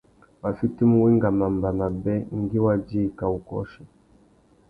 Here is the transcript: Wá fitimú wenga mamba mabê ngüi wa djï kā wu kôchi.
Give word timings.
Wá 0.41 0.49
fitimú 0.57 0.95
wenga 1.03 1.29
mamba 1.39 1.69
mabê 1.79 2.15
ngüi 2.39 2.59
wa 2.65 2.73
djï 2.85 3.01
kā 3.17 3.25
wu 3.31 3.39
kôchi. 3.49 3.81